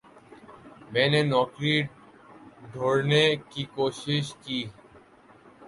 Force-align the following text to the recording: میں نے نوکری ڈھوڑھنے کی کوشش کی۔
میں 0.91 1.07
نے 1.09 1.21
نوکری 1.23 1.75
ڈھوڑھنے 2.71 3.23
کی 3.51 3.63
کوشش 3.75 4.25
کی۔ 4.43 4.59